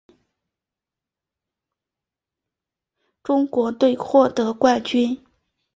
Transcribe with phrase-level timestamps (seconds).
[3.21, 5.23] 中国队获得冠军。